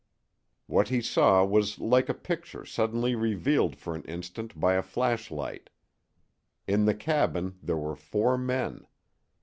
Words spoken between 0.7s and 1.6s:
he saw